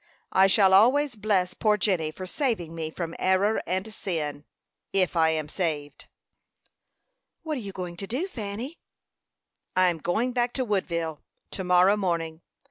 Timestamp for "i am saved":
5.15-6.07